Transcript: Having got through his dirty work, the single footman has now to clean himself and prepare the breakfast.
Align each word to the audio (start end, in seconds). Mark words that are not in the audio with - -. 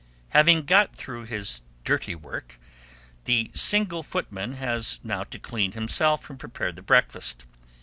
Having 0.29 0.63
got 0.65 0.95
through 0.95 1.25
his 1.25 1.61
dirty 1.83 2.15
work, 2.15 2.59
the 3.25 3.51
single 3.53 4.01
footman 4.01 4.53
has 4.55 4.97
now 5.03 5.23
to 5.25 5.37
clean 5.37 5.73
himself 5.73 6.27
and 6.27 6.39
prepare 6.39 6.71
the 6.71 6.81
breakfast. 6.81 7.45